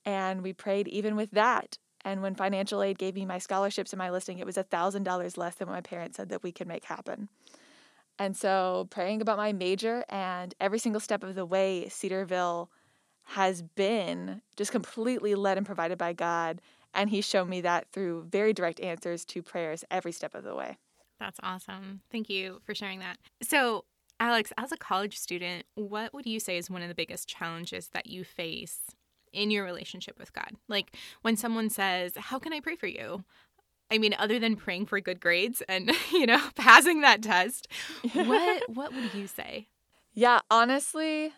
And 0.04 0.42
we 0.42 0.52
prayed 0.52 0.86
even 0.88 1.16
with 1.16 1.30
that. 1.32 1.78
And 2.04 2.20
when 2.20 2.34
financial 2.34 2.82
aid 2.82 2.98
gave 2.98 3.14
me 3.14 3.24
my 3.24 3.38
scholarships 3.38 3.92
and 3.92 3.98
my 3.98 4.10
listing, 4.10 4.38
it 4.38 4.46
was 4.46 4.56
$1,000 4.56 5.36
less 5.38 5.54
than 5.54 5.68
what 5.68 5.74
my 5.74 5.80
parents 5.80 6.18
said 6.18 6.28
that 6.28 6.42
we 6.42 6.52
could 6.52 6.68
make 6.68 6.84
happen. 6.84 7.28
And 8.18 8.36
so, 8.36 8.86
praying 8.90 9.22
about 9.22 9.38
my 9.38 9.52
major 9.52 10.04
and 10.08 10.54
every 10.60 10.78
single 10.78 11.00
step 11.00 11.24
of 11.24 11.34
the 11.34 11.46
way, 11.46 11.88
Cedarville 11.88 12.70
has 13.24 13.62
been 13.62 14.42
just 14.56 14.70
completely 14.70 15.34
led 15.34 15.56
and 15.56 15.66
provided 15.66 15.98
by 15.98 16.12
God. 16.12 16.60
And 16.94 17.10
He's 17.10 17.26
shown 17.26 17.48
me 17.48 17.60
that 17.62 17.88
through 17.92 18.26
very 18.30 18.52
direct 18.52 18.80
answers 18.80 19.24
to 19.26 19.42
prayers 19.42 19.84
every 19.90 20.12
step 20.12 20.34
of 20.34 20.44
the 20.44 20.54
way. 20.54 20.78
That's 21.18 21.40
awesome. 21.42 22.00
Thank 22.12 22.28
you 22.28 22.60
for 22.64 22.74
sharing 22.74 23.00
that. 23.00 23.18
So, 23.42 23.84
Alex, 24.20 24.52
as 24.56 24.70
a 24.70 24.76
college 24.76 25.18
student, 25.18 25.64
what 25.74 26.14
would 26.14 26.26
you 26.26 26.38
say 26.38 26.56
is 26.56 26.70
one 26.70 26.82
of 26.82 26.88
the 26.88 26.94
biggest 26.94 27.28
challenges 27.28 27.88
that 27.88 28.06
you 28.06 28.22
face 28.22 28.78
in 29.32 29.50
your 29.50 29.64
relationship 29.64 30.18
with 30.18 30.32
God? 30.32 30.52
Like 30.68 30.96
when 31.22 31.36
someone 31.36 31.68
says, 31.68 32.12
How 32.16 32.38
can 32.38 32.52
I 32.52 32.60
pray 32.60 32.76
for 32.76 32.86
you? 32.86 33.24
I 33.94 33.98
mean, 33.98 34.14
other 34.18 34.40
than 34.40 34.56
praying 34.56 34.86
for 34.86 34.98
good 35.00 35.20
grades 35.20 35.62
and, 35.68 35.92
you 36.12 36.26
know, 36.26 36.42
passing 36.56 37.02
that 37.02 37.22
test, 37.22 37.68
what 38.12 38.68
what 38.74 38.92
would 38.92 39.14
you 39.14 39.28
say? 39.28 39.68
Yeah, 40.12 40.40
honestly, 40.50 41.32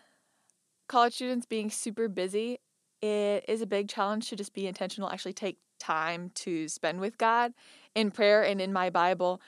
college 0.87 1.13
students 1.13 1.45
being 1.45 1.69
super 1.69 2.07
busy, 2.07 2.59
it 3.01 3.45
is 3.47 3.61
a 3.61 3.67
big 3.67 3.87
challenge 3.87 4.29
to 4.29 4.35
just 4.35 4.53
be 4.53 4.67
intentional, 4.67 5.09
actually 5.09 5.33
take 5.33 5.57
time 5.79 6.31
to 6.33 6.67
spend 6.67 6.99
with 6.99 7.17
God 7.17 7.53
in 7.93 8.09
prayer 8.09 8.43
and 8.43 8.59
in 8.59 8.73
my 8.73 8.89
Bible. 8.89 9.39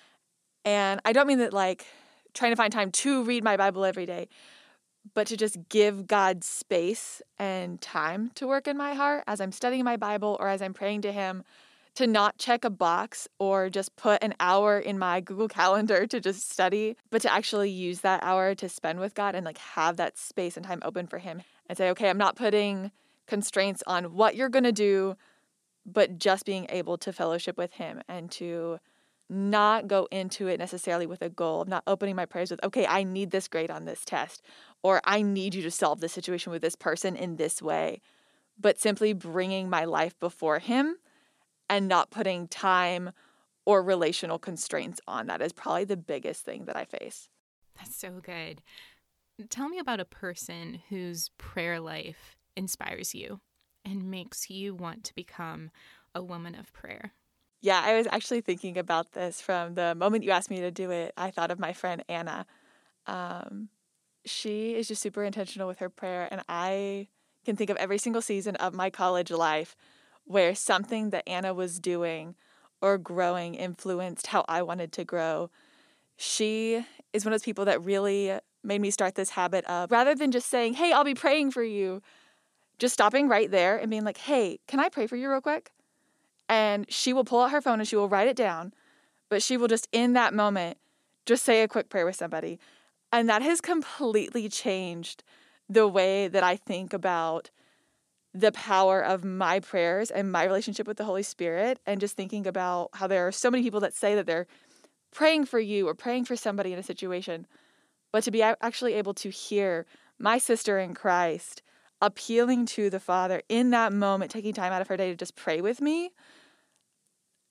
And 0.63 1.01
I 1.03 1.13
don't 1.13 1.27
mean 1.27 1.39
that 1.39 1.53
like 1.53 1.85
trying 2.33 2.51
to 2.51 2.55
find 2.55 2.71
time 2.71 2.91
to 2.91 3.23
read 3.23 3.43
my 3.43 3.57
Bible 3.57 3.85
every 3.85 4.05
day, 4.05 4.29
but 5.15 5.25
to 5.27 5.37
just 5.37 5.57
give 5.69 6.05
God 6.05 6.43
space 6.43 7.23
and 7.39 7.81
time 7.81 8.31
to 8.35 8.47
work 8.47 8.67
in 8.67 8.77
my 8.77 8.93
heart 8.93 9.23
as 9.25 9.41
I'm 9.41 9.51
studying 9.51 9.83
my 9.83 9.97
Bible 9.97 10.37
or 10.39 10.47
as 10.47 10.61
I'm 10.61 10.73
praying 10.73 11.01
to 11.01 11.11
Him, 11.11 11.43
to 11.96 12.08
not 12.08 12.38
check 12.38 12.63
a 12.63 12.69
box 12.69 13.27
or 13.39 13.69
just 13.69 13.96
put 13.96 14.24
an 14.24 14.34
hour 14.39 14.79
in 14.79 14.98
my 14.98 15.19
Google 15.29 15.48
Calendar 15.48 16.08
to 16.08 16.19
just 16.19 16.50
study, 16.50 16.96
but 17.10 17.22
to 17.22 17.34
actually 17.34 17.69
use 17.69 18.01
that 18.01 18.24
hour 18.24 18.55
to 18.55 18.69
spend 18.69 19.00
with 19.00 19.13
God 19.13 19.36
and 19.36 19.46
like 19.46 19.58
have 19.58 19.98
that 19.98 20.17
space 20.17 20.55
and 20.55 20.65
time 20.65 20.81
open 20.84 21.08
for 21.08 21.19
Him 21.19 21.41
and 21.67 21.77
say, 21.77 21.89
okay, 21.89 22.10
I'm 22.10 22.17
not 22.17 22.36
putting 22.36 22.91
constraints 23.27 23.84
on 23.86 24.13
what 24.13 24.36
you're 24.36 24.50
going 24.50 24.63
to 24.63 24.72
do, 24.72 25.15
but 25.86 26.17
just 26.17 26.46
being 26.46 26.65
able 26.69 26.98
to 26.98 27.13
fellowship 27.13 27.58
with 27.58 27.74
Him 27.74 28.01
and 28.08 28.31
to 28.31 28.79
not 29.29 29.88
go 29.88 30.08
into 30.10 30.48
it 30.48 30.58
necessarily 30.58 31.05
with 31.05 31.22
a 31.22 31.29
goal. 31.29 31.62
I'm 31.62 31.69
not 31.69 31.84
opening 31.86 32.15
my 32.15 32.25
prayers 32.25 32.50
with, 32.50 32.63
okay, 32.63 32.88
I 32.88 33.03
need 33.03 33.29
this 33.29 33.48
grade 33.48 33.69
on 33.69 33.86
this 33.86 34.03
test, 34.03 34.41
or 34.81 35.01
I 35.03 35.22
need 35.22 35.53
you 35.53 35.62
to 35.62 35.72
solve 35.72 36.00
this 36.00 36.13
situation 36.13 36.51
with 36.51 36.63
this 36.63 36.75
person 36.75 37.15
in 37.15 37.36
this 37.36 37.62
way, 37.62 38.01
but 38.60 38.79
simply 38.79 39.13
bringing 39.13 39.69
my 39.69 39.86
life 39.86 40.19
before 40.19 40.60
Him 40.60 40.96
and 41.69 41.88
not 41.88 42.11
putting 42.11 42.47
time 42.47 43.11
or 43.65 43.83
relational 43.83 44.39
constraints 44.39 44.99
on 45.07 45.27
that 45.27 45.41
is 45.41 45.53
probably 45.53 45.83
the 45.83 45.97
biggest 45.97 46.43
thing 46.43 46.65
that 46.65 46.75
I 46.75 46.85
face. 46.85 47.29
That's 47.77 47.95
so 47.95 48.19
good. 48.21 48.61
Tell 49.49 49.69
me 49.69 49.79
about 49.79 49.99
a 49.99 50.05
person 50.05 50.81
whose 50.89 51.29
prayer 51.38 51.79
life 51.79 52.35
inspires 52.55 53.13
you 53.13 53.39
and 53.85 54.09
makes 54.09 54.49
you 54.49 54.75
want 54.75 55.03
to 55.05 55.15
become 55.15 55.71
a 56.13 56.21
woman 56.21 56.55
of 56.55 56.73
prayer. 56.73 57.13
Yeah, 57.61 57.81
I 57.83 57.95
was 57.95 58.07
actually 58.09 58.41
thinking 58.41 58.77
about 58.77 59.11
this 59.11 59.41
from 59.41 59.75
the 59.75 59.93
moment 59.93 60.23
you 60.23 60.31
asked 60.31 60.49
me 60.49 60.61
to 60.61 60.71
do 60.71 60.91
it. 60.91 61.13
I 61.17 61.29
thought 61.29 61.51
of 61.51 61.59
my 61.59 61.73
friend 61.73 62.03
Anna. 62.09 62.45
Um, 63.05 63.69
she 64.25 64.75
is 64.75 64.88
just 64.88 65.01
super 65.01 65.23
intentional 65.23 65.67
with 65.67 65.79
her 65.79 65.89
prayer, 65.89 66.27
and 66.31 66.41
I 66.47 67.07
can 67.45 67.55
think 67.55 67.69
of 67.69 67.77
every 67.77 67.97
single 67.97 68.21
season 68.21 68.55
of 68.57 68.73
my 68.73 68.89
college 68.89 69.31
life 69.31 69.75
where 70.29 70.53
something 70.53 71.09
that 71.09 71.27
Anna 71.27 71.55
was 71.55 71.79
doing 71.79 72.36
or 72.81 73.00
growing 73.00 73.55
influenced 73.55 74.27
how 74.27 74.45
I 74.48 74.62
wanted 74.62 74.91
to 74.91 75.03
grow. 75.03 75.50
She 76.17 76.86
is 77.12 77.25
one 77.25 77.33
of 77.33 77.39
those 77.39 77.45
people 77.45 77.65
that 77.65 77.83
really 77.83 78.38
made 78.63 78.79
me 78.79 78.91
start 78.91 79.15
this 79.15 79.31
habit 79.31 79.65
of 79.65 79.89
rather 79.89 80.13
than 80.13 80.31
just 80.31 80.48
saying, 80.48 80.75
Hey, 80.75 80.91
I'll 80.91 81.03
be 81.03 81.15
praying 81.15 81.50
for 81.50 81.63
you, 81.63 82.03
just 82.77 82.93
stopping 82.93 83.27
right 83.27 83.50
there 83.50 83.75
and 83.75 83.89
being 83.89 84.03
like, 84.03 84.17
Hey, 84.17 84.59
can 84.67 84.79
I 84.79 84.88
pray 84.88 85.07
for 85.07 85.15
you 85.15 85.31
real 85.31 85.41
quick? 85.41 85.71
And 86.48 86.86
she 86.91 87.12
will 87.12 87.25
pull 87.25 87.41
out 87.41 87.50
her 87.50 87.59
phone 87.62 87.79
and 87.79 87.88
she 87.88 87.95
will 87.95 88.07
write 88.07 88.27
it 88.27 88.38
down, 88.38 88.71
but 89.29 89.41
she 89.41 89.57
will 89.57 89.67
just 89.67 89.88
in 89.91 90.13
that 90.13 90.36
moment 90.36 90.77
just 91.25 91.43
say 91.43 91.63
a 91.63 91.67
quick 91.67 91.89
prayer 91.89 92.05
with 92.05 92.15
somebody. 92.15 92.59
And 93.12 93.27
that 93.29 93.41
has 93.41 93.62
completely 93.62 94.48
changed 94.48 95.24
the 95.67 95.88
way 95.88 96.27
that 96.27 96.43
I 96.43 96.55
think 96.55 96.93
about 96.93 97.50
the 98.33 98.51
power 98.51 99.01
of 99.01 99.24
my 99.24 99.59
prayers 99.59 100.12
and 100.12 100.31
my 100.31 100.43
relationship 100.43 100.88
with 100.88 100.98
the 100.98 101.05
Holy 101.05 101.24
Spirit, 101.24 101.79
and 101.86 102.00
just 102.00 102.15
thinking 102.15 102.45
about 102.45 102.89
how 102.93 103.07
there 103.07 103.27
are 103.27 103.31
so 103.31 103.50
many 103.50 103.63
people 103.63 103.79
that 103.79 103.95
say 103.95 104.15
that 104.15 104.27
they're 104.27 104.48
praying 105.12 105.45
for 105.45 105.59
you 105.59 105.88
or 105.88 105.95
praying 105.95 106.25
for 106.25 106.36
somebody 106.36 106.71
in 106.71 106.79
a 106.79 106.83
situation, 106.83 107.48
but 108.12 108.24
to 108.24 108.31
be 108.31 108.41
actually 108.41 108.93
able 108.93 109.13
to 109.13 109.29
hear 109.29 109.86
my 110.19 110.38
sister 110.38 110.77
in 110.79 110.93
Christ 110.93 111.62
appealing 112.01 112.65
to 112.65 112.89
the 112.89 113.00
Father 113.00 113.41
in 113.50 113.71
that 113.71 113.91
moment, 113.91 114.31
taking 114.31 114.53
time 114.53 114.71
out 114.71 114.81
of 114.81 114.88
her 114.88 114.98
day 114.98 115.09
to 115.09 115.15
just 115.15 115.36
pray 115.36 115.62
with 115.62 115.81
me. 115.81 116.12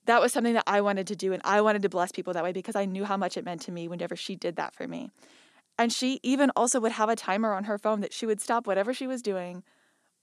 That 0.07 0.23
was 0.23 0.33
something 0.33 0.55
that 0.55 0.65
I 0.67 0.81
wanted 0.81 1.07
to 1.09 1.17
do, 1.17 1.33
and 1.33 1.43
I 1.45 1.61
wanted 1.61 1.83
to 1.83 1.89
bless 1.89 2.13
people 2.13 2.33
that 2.33 2.45
way 2.45 2.53
because 2.53 2.77
I 2.77 2.87
knew 2.87 3.05
how 3.05 3.17
much 3.17 3.37
it 3.37 3.45
meant 3.45 3.61
to 3.63 3.73
me 3.73 3.89
whenever 3.89 4.17
she 4.17 4.37
did 4.37 4.57
that 4.57 4.75
for 4.75 4.89
me. 4.89 5.11
And 5.79 5.93
she 5.93 6.19
even 6.23 6.51
also 6.57 6.81
would 6.81 6.93
have 6.93 7.09
a 7.09 7.17
timer 7.17 7.53
on 7.53 7.65
her 7.65 7.79
phone 7.79 8.01
that 8.01 8.13
she 8.13 8.27
would 8.27 8.41
stop 8.41 8.67
whatever 8.67 8.95
she 8.95 9.07
was 9.07 9.23
doing, 9.23 9.65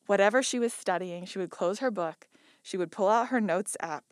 whatever 0.07 0.41
she 0.43 0.59
was 0.59 0.73
studying. 0.73 1.25
She 1.25 1.39
would 1.39 1.49
close 1.49 1.79
her 1.79 1.91
book, 1.91 2.27
she 2.61 2.77
would 2.77 2.91
pull 2.91 3.09
out 3.09 3.29
her 3.29 3.41
notes 3.41 3.77
app, 3.79 4.05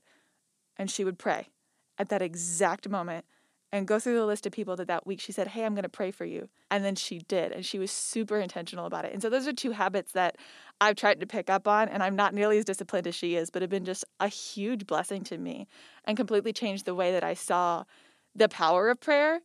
and 0.77 0.89
she 0.89 1.03
would 1.03 1.17
pray 1.17 1.49
at 1.97 2.09
that 2.09 2.21
exact 2.21 2.89
moment 2.89 3.25
and 3.73 3.87
go 3.87 3.97
through 3.97 4.15
the 4.15 4.25
list 4.25 4.45
of 4.45 4.51
people 4.51 4.75
that 4.75 4.87
that 4.87 5.07
week 5.07 5.19
she 5.19 5.31
said, 5.31 5.47
Hey, 5.47 5.65
I'm 5.65 5.73
going 5.73 5.81
to 5.81 5.89
pray 5.89 6.11
for 6.11 6.25
you. 6.25 6.47
And 6.69 6.85
then 6.85 6.93
she 6.93 7.17
did. 7.17 7.51
And 7.51 7.65
she 7.65 7.79
was 7.79 7.89
super 7.89 8.39
intentional 8.39 8.85
about 8.85 9.03
it. 9.03 9.13
And 9.13 9.21
so 9.21 9.31
those 9.31 9.47
are 9.47 9.53
two 9.53 9.71
habits 9.71 10.11
that 10.11 10.37
I've 10.79 10.95
tried 10.95 11.19
to 11.21 11.25
pick 11.25 11.49
up 11.49 11.67
on. 11.67 11.89
And 11.89 12.03
I'm 12.03 12.15
not 12.15 12.35
nearly 12.35 12.59
as 12.59 12.65
disciplined 12.65 13.07
as 13.07 13.15
she 13.15 13.35
is, 13.35 13.49
but 13.49 13.63
have 13.63 13.71
been 13.71 13.83
just 13.83 14.05
a 14.19 14.27
huge 14.27 14.85
blessing 14.85 15.23
to 15.23 15.39
me 15.39 15.67
and 16.05 16.15
completely 16.15 16.53
changed 16.53 16.85
the 16.85 16.93
way 16.93 17.11
that 17.13 17.23
I 17.23 17.33
saw 17.33 17.85
the 18.35 18.47
power 18.47 18.89
of 18.89 18.99
prayer 18.99 19.39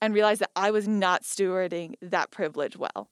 and 0.00 0.12
realized 0.12 0.40
that 0.40 0.50
I 0.56 0.72
was 0.72 0.88
not 0.88 1.22
stewarding 1.22 1.94
that 2.02 2.32
privilege 2.32 2.76
well. 2.76 3.08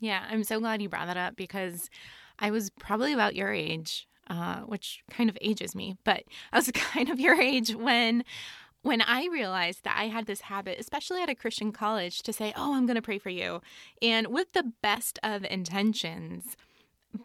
Yeah, 0.00 0.24
I'm 0.30 0.44
so 0.44 0.60
glad 0.60 0.80
you 0.80 0.88
brought 0.88 1.06
that 1.06 1.16
up 1.16 1.36
because 1.36 1.90
I 2.38 2.50
was 2.50 2.70
probably 2.70 3.12
about 3.12 3.34
your 3.34 3.52
age, 3.52 4.06
uh, 4.30 4.60
which 4.60 5.02
kind 5.10 5.28
of 5.28 5.36
ages 5.40 5.74
me, 5.74 5.96
but 6.04 6.24
I 6.52 6.58
was 6.58 6.70
kind 6.74 7.08
of 7.08 7.20
your 7.20 7.40
age 7.40 7.74
when 7.74 8.24
when 8.82 9.02
I 9.02 9.26
realized 9.26 9.82
that 9.82 9.96
I 9.98 10.04
had 10.04 10.26
this 10.26 10.42
habit, 10.42 10.78
especially 10.78 11.20
at 11.20 11.28
a 11.28 11.34
Christian 11.34 11.72
college, 11.72 12.22
to 12.22 12.32
say, 12.32 12.52
Oh, 12.56 12.74
I'm 12.74 12.86
going 12.86 12.94
to 12.94 13.02
pray 13.02 13.18
for 13.18 13.28
you. 13.28 13.60
And 14.00 14.28
with 14.28 14.52
the 14.52 14.72
best 14.82 15.18
of 15.24 15.44
intentions, 15.44 16.56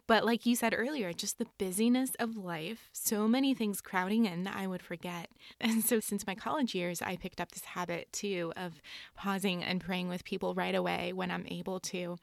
but 0.06 0.24
like 0.24 0.46
you 0.46 0.56
said 0.56 0.74
earlier, 0.76 1.12
just 1.12 1.38
the 1.38 1.46
busyness 1.58 2.12
of 2.18 2.36
life, 2.36 2.88
so 2.92 3.28
many 3.28 3.54
things 3.54 3.80
crowding 3.80 4.24
in 4.26 4.44
that 4.44 4.56
I 4.56 4.66
would 4.66 4.82
forget. 4.82 5.28
And 5.60 5.84
so, 5.84 6.00
since 6.00 6.26
my 6.26 6.34
college 6.34 6.74
years, 6.74 7.00
I 7.00 7.16
picked 7.16 7.40
up 7.40 7.52
this 7.52 7.64
habit 7.64 8.12
too 8.12 8.52
of 8.56 8.80
pausing 9.14 9.62
and 9.62 9.80
praying 9.80 10.08
with 10.08 10.24
people 10.24 10.54
right 10.54 10.74
away 10.74 11.12
when 11.12 11.30
I'm 11.30 11.46
able 11.48 11.80
to. 11.80 12.16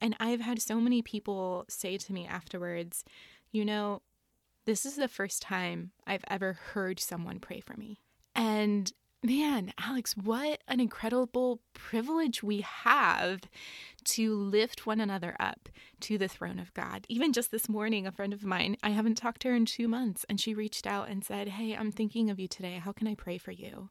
And 0.00 0.16
I've 0.20 0.40
had 0.40 0.60
so 0.60 0.80
many 0.80 1.02
people 1.02 1.64
say 1.68 1.96
to 1.96 2.12
me 2.12 2.26
afterwards, 2.26 3.04
you 3.50 3.64
know, 3.64 4.02
this 4.64 4.86
is 4.86 4.96
the 4.96 5.08
first 5.08 5.42
time 5.42 5.92
I've 6.06 6.24
ever 6.28 6.52
heard 6.52 7.00
someone 7.00 7.40
pray 7.40 7.60
for 7.60 7.74
me. 7.76 7.98
And 8.34 8.92
man, 9.22 9.72
Alex, 9.78 10.16
what 10.16 10.60
an 10.66 10.80
incredible 10.80 11.60
privilege 11.74 12.42
we 12.42 12.60
have 12.62 13.42
to 14.04 14.34
lift 14.34 14.84
one 14.84 15.00
another 15.00 15.36
up 15.38 15.68
to 16.00 16.18
the 16.18 16.28
throne 16.28 16.58
of 16.58 16.74
God. 16.74 17.06
Even 17.08 17.32
just 17.32 17.50
this 17.50 17.68
morning, 17.68 18.06
a 18.06 18.12
friend 18.12 18.32
of 18.32 18.44
mine, 18.44 18.76
I 18.82 18.90
haven't 18.90 19.14
talked 19.14 19.42
to 19.42 19.48
her 19.48 19.54
in 19.54 19.64
two 19.64 19.86
months, 19.86 20.26
and 20.28 20.40
she 20.40 20.54
reached 20.54 20.86
out 20.86 21.08
and 21.08 21.24
said, 21.24 21.48
Hey, 21.48 21.76
I'm 21.76 21.92
thinking 21.92 22.30
of 22.30 22.40
you 22.40 22.48
today. 22.48 22.80
How 22.82 22.92
can 22.92 23.06
I 23.06 23.14
pray 23.14 23.38
for 23.38 23.52
you? 23.52 23.90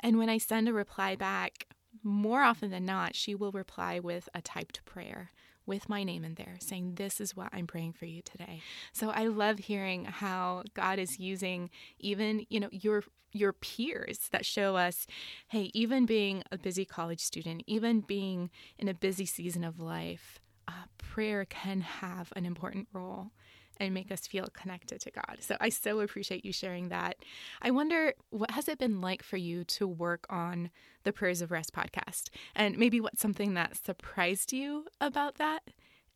And 0.00 0.18
when 0.18 0.28
I 0.28 0.38
send 0.38 0.68
a 0.68 0.72
reply 0.72 1.14
back, 1.14 1.66
more 2.02 2.42
often 2.42 2.70
than 2.70 2.84
not, 2.84 3.14
she 3.14 3.34
will 3.34 3.52
reply 3.52 4.00
with 4.00 4.28
a 4.34 4.42
typed 4.42 4.84
prayer 4.84 5.30
with 5.68 5.88
my 5.88 6.02
name 6.02 6.24
in 6.24 6.34
there, 6.34 6.56
saying, 6.58 6.94
This 6.96 7.20
is 7.20 7.36
what 7.36 7.50
I'm 7.52 7.68
praying 7.68 7.92
for 7.92 8.06
you 8.06 8.22
today. 8.22 8.62
So 8.92 9.10
I 9.10 9.26
love 9.26 9.58
hearing 9.58 10.06
how 10.06 10.64
God 10.74 10.98
is 10.98 11.20
using 11.20 11.70
even, 12.00 12.46
you 12.48 12.58
know, 12.58 12.70
your 12.72 13.04
your 13.30 13.52
peers 13.52 14.28
that 14.32 14.46
show 14.46 14.76
us, 14.76 15.06
hey, 15.48 15.70
even 15.74 16.06
being 16.06 16.42
a 16.50 16.56
busy 16.56 16.86
college 16.86 17.20
student, 17.20 17.62
even 17.66 18.00
being 18.00 18.50
in 18.78 18.88
a 18.88 18.94
busy 18.94 19.26
season 19.26 19.64
of 19.64 19.78
life, 19.78 20.40
uh, 20.66 20.86
prayer 20.96 21.44
can 21.44 21.82
have 21.82 22.32
an 22.34 22.46
important 22.46 22.88
role 22.92 23.32
and 23.80 23.94
make 23.94 24.10
us 24.10 24.26
feel 24.26 24.46
connected 24.52 25.00
to 25.00 25.10
God. 25.10 25.38
So 25.40 25.56
I 25.60 25.68
so 25.68 26.00
appreciate 26.00 26.44
you 26.44 26.52
sharing 26.52 26.88
that. 26.88 27.16
I 27.62 27.70
wonder 27.70 28.14
what 28.30 28.50
has 28.52 28.68
it 28.68 28.78
been 28.78 29.00
like 29.00 29.22
for 29.22 29.36
you 29.36 29.64
to 29.64 29.86
work 29.86 30.26
on 30.30 30.70
the 31.04 31.12
Prayers 31.12 31.42
of 31.42 31.50
Rest 31.50 31.72
podcast? 31.72 32.30
And 32.54 32.76
maybe 32.76 33.00
what's 33.00 33.20
something 33.20 33.54
that 33.54 33.76
surprised 33.76 34.52
you 34.52 34.86
about 35.00 35.36
that? 35.36 35.62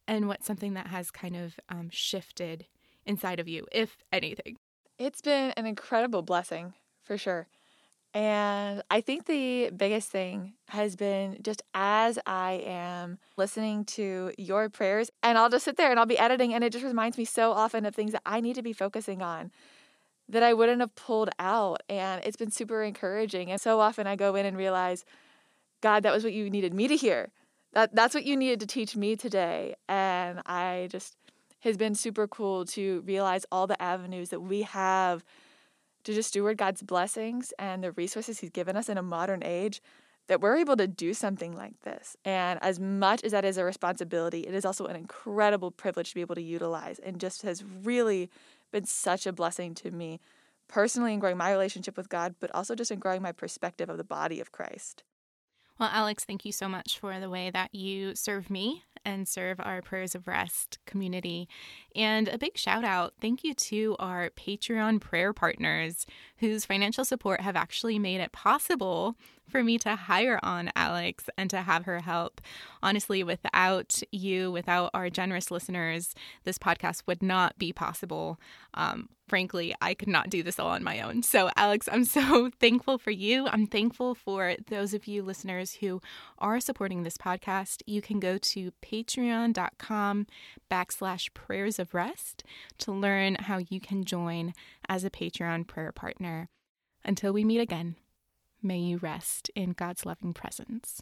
And 0.08 0.28
what's 0.28 0.46
something 0.46 0.74
that 0.74 0.88
has 0.88 1.10
kind 1.10 1.36
of 1.36 1.58
um, 1.68 1.88
shifted 1.90 2.66
inside 3.06 3.40
of 3.40 3.48
you, 3.48 3.66
if 3.72 4.04
anything? 4.12 4.56
It's 4.98 5.22
been 5.22 5.52
an 5.52 5.66
incredible 5.66 6.22
blessing 6.22 6.74
for 7.02 7.16
sure. 7.16 7.48
And 8.14 8.82
I 8.90 9.00
think 9.00 9.24
the 9.24 9.70
biggest 9.70 10.10
thing 10.10 10.52
has 10.68 10.96
been 10.96 11.38
just 11.42 11.62
as 11.72 12.18
I 12.26 12.62
am 12.64 13.18
listening 13.38 13.84
to 13.86 14.32
your 14.36 14.68
prayers, 14.68 15.10
and 15.22 15.38
I'll 15.38 15.48
just 15.48 15.64
sit 15.64 15.76
there 15.76 15.90
and 15.90 15.98
I'll 15.98 16.06
be 16.06 16.18
editing, 16.18 16.52
and 16.52 16.62
it 16.62 16.72
just 16.72 16.84
reminds 16.84 17.16
me 17.16 17.24
so 17.24 17.52
often 17.52 17.86
of 17.86 17.94
things 17.94 18.12
that 18.12 18.22
I 18.26 18.40
need 18.40 18.56
to 18.56 18.62
be 18.62 18.74
focusing 18.74 19.22
on 19.22 19.50
that 20.28 20.42
I 20.42 20.54
wouldn't 20.54 20.80
have 20.80 20.94
pulled 20.94 21.30
out. 21.38 21.82
And 21.88 22.22
it's 22.24 22.36
been 22.36 22.50
super 22.50 22.82
encouraging. 22.82 23.50
And 23.50 23.60
so 23.60 23.80
often 23.80 24.06
I 24.06 24.16
go 24.16 24.34
in 24.34 24.46
and 24.46 24.56
realize, 24.56 25.04
God, 25.80 26.02
that 26.02 26.12
was 26.12 26.24
what 26.24 26.32
you 26.32 26.50
needed 26.50 26.74
me 26.74 26.88
to 26.88 26.96
hear. 26.96 27.30
That, 27.72 27.94
that's 27.94 28.14
what 28.14 28.24
you 28.24 28.36
needed 28.36 28.60
to 28.60 28.66
teach 28.66 28.96
me 28.96 29.16
today. 29.16 29.74
And 29.88 30.40
I 30.46 30.88
just, 30.90 31.16
has 31.60 31.76
been 31.76 31.94
super 31.94 32.26
cool 32.26 32.64
to 32.66 33.02
realize 33.06 33.46
all 33.50 33.66
the 33.66 33.80
avenues 33.80 34.30
that 34.30 34.40
we 34.40 34.62
have 34.62 35.24
to 36.04 36.14
just 36.14 36.30
steward 36.30 36.56
God's 36.56 36.82
blessings 36.82 37.52
and 37.58 37.82
the 37.82 37.92
resources 37.92 38.40
He's 38.40 38.50
given 38.50 38.76
us 38.76 38.88
in 38.88 38.98
a 38.98 39.02
modern 39.02 39.42
age, 39.44 39.80
that 40.28 40.40
we're 40.40 40.56
able 40.56 40.76
to 40.76 40.86
do 40.86 41.14
something 41.14 41.52
like 41.52 41.80
this. 41.80 42.16
And 42.24 42.58
as 42.62 42.78
much 42.78 43.24
as 43.24 43.32
that 43.32 43.44
is 43.44 43.58
a 43.58 43.64
responsibility, 43.64 44.40
it 44.40 44.54
is 44.54 44.64
also 44.64 44.86
an 44.86 44.96
incredible 44.96 45.70
privilege 45.70 46.10
to 46.10 46.14
be 46.14 46.20
able 46.20 46.36
to 46.36 46.42
utilize 46.42 46.98
and 47.00 47.20
just 47.20 47.42
has 47.42 47.64
really 47.64 48.30
been 48.70 48.84
such 48.84 49.26
a 49.26 49.32
blessing 49.32 49.74
to 49.76 49.90
me 49.90 50.20
personally 50.68 51.12
in 51.12 51.18
growing 51.18 51.36
my 51.36 51.50
relationship 51.50 51.96
with 51.96 52.08
God, 52.08 52.36
but 52.40 52.54
also 52.54 52.74
just 52.74 52.90
in 52.90 52.98
growing 52.98 53.20
my 53.20 53.32
perspective 53.32 53.90
of 53.90 53.98
the 53.98 54.04
body 54.04 54.40
of 54.40 54.52
Christ. 54.52 55.02
Well, 55.78 55.90
Alex, 55.92 56.24
thank 56.24 56.44
you 56.44 56.52
so 56.52 56.68
much 56.68 56.98
for 56.98 57.18
the 57.18 57.30
way 57.30 57.50
that 57.50 57.74
you 57.74 58.14
serve 58.14 58.50
me 58.50 58.84
and 59.04 59.26
serve 59.26 59.58
our 59.58 59.82
Prayers 59.82 60.14
of 60.14 60.28
Rest 60.28 60.78
community. 60.86 61.48
And 61.96 62.28
a 62.28 62.38
big 62.38 62.56
shout 62.56 62.84
out, 62.84 63.14
thank 63.20 63.42
you 63.42 63.54
to 63.54 63.96
our 63.98 64.30
Patreon 64.30 65.00
prayer 65.00 65.32
partners 65.32 66.06
whose 66.36 66.64
financial 66.64 67.04
support 67.04 67.40
have 67.40 67.56
actually 67.56 67.98
made 67.98 68.20
it 68.20 68.32
possible 68.32 69.16
for 69.48 69.64
me 69.64 69.78
to 69.78 69.96
hire 69.96 70.38
on 70.42 70.70
Alex 70.76 71.28
and 71.36 71.50
to 71.50 71.62
have 71.62 71.84
her 71.84 72.00
help. 72.00 72.40
Honestly, 72.82 73.24
without 73.24 74.00
you, 74.12 74.52
without 74.52 74.90
our 74.94 75.10
generous 75.10 75.50
listeners, 75.50 76.14
this 76.44 76.58
podcast 76.58 77.02
would 77.06 77.22
not 77.22 77.58
be 77.58 77.72
possible. 77.72 78.38
Um, 78.74 79.08
frankly, 79.32 79.74
I 79.80 79.94
could 79.94 80.08
not 80.08 80.28
do 80.28 80.42
this 80.42 80.58
all 80.58 80.68
on 80.68 80.84
my 80.84 81.00
own. 81.00 81.22
So, 81.22 81.48
Alex, 81.56 81.88
I'm 81.90 82.04
so 82.04 82.50
thankful 82.60 82.98
for 82.98 83.10
you. 83.10 83.46
I'm 83.46 83.66
thankful 83.66 84.14
for 84.14 84.56
those 84.68 84.92
of 84.92 85.06
you 85.06 85.22
listeners 85.22 85.76
who 85.80 86.02
are 86.36 86.60
supporting 86.60 87.02
this 87.02 87.16
podcast. 87.16 87.80
You 87.86 88.02
can 88.02 88.20
go 88.20 88.36
to 88.36 88.72
patreon.com 88.82 90.26
backslash 90.70 91.32
prayers 91.32 91.78
of 91.78 91.94
rest 91.94 92.44
to 92.80 92.92
learn 92.92 93.36
how 93.36 93.56
you 93.56 93.80
can 93.80 94.04
join 94.04 94.52
as 94.86 95.02
a 95.02 95.08
Patreon 95.08 95.66
prayer 95.66 95.92
partner. 95.92 96.50
Until 97.02 97.32
we 97.32 97.42
meet 97.42 97.60
again. 97.60 97.96
May 98.62 98.80
you 98.80 98.98
rest 98.98 99.50
in 99.54 99.72
God's 99.72 100.04
loving 100.04 100.34
presence. 100.34 101.00